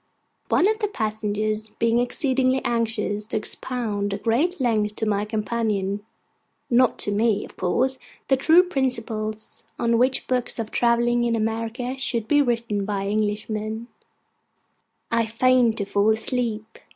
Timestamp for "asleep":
16.09-16.79